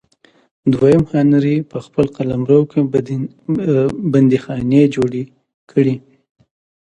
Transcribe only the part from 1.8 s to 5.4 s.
خپل قلمرو کې بندیخانې جوړې